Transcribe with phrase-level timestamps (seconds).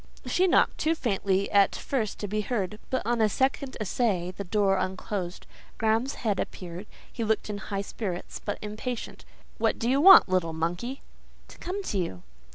[0.25, 4.77] She knocked—too faintly at first to be heard, but on a second essay the door
[4.79, 5.45] unclosed;
[5.77, 9.25] Graham's head appeared; he looked in high spirits, but impatient.
[9.59, 11.03] "What do you want, you little monkey?"
[11.49, 12.23] "To come to you."